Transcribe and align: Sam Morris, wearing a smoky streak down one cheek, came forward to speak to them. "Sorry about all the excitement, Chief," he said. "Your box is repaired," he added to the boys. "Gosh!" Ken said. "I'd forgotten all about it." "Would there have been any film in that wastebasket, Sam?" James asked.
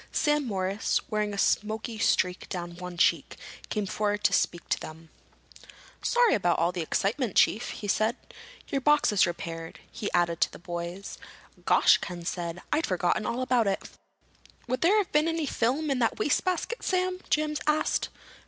Sam 0.11 0.47
Morris, 0.47 0.99
wearing 1.11 1.31
a 1.31 1.37
smoky 1.37 1.99
streak 1.99 2.49
down 2.49 2.75
one 2.77 2.97
cheek, 2.97 3.35
came 3.69 3.85
forward 3.85 4.23
to 4.23 4.33
speak 4.33 4.67
to 4.69 4.79
them. 4.79 5.11
"Sorry 6.01 6.33
about 6.33 6.57
all 6.57 6.71
the 6.71 6.81
excitement, 6.81 7.35
Chief," 7.35 7.69
he 7.69 7.87
said. 7.87 8.15
"Your 8.69 8.81
box 8.81 9.11
is 9.11 9.27
repaired," 9.27 9.79
he 9.91 10.09
added 10.11 10.41
to 10.41 10.51
the 10.51 10.57
boys. 10.57 11.19
"Gosh!" 11.65 11.99
Ken 11.99 12.25
said. 12.25 12.63
"I'd 12.73 12.87
forgotten 12.87 13.27
all 13.27 13.43
about 13.43 13.67
it." 13.67 13.91
"Would 14.67 14.81
there 14.81 14.97
have 14.97 15.11
been 15.11 15.27
any 15.27 15.45
film 15.45 15.91
in 15.91 15.99
that 15.99 16.17
wastebasket, 16.17 16.81
Sam?" 16.81 17.19
James 17.29 17.61
asked. 17.67 18.09